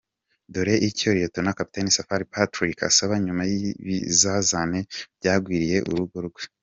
[0.53, 4.79] Dore icyo Rt.Capt Safari Patrick asaba nyuma y’ibizazane
[5.17, 6.43] byagwiririye urugo rwe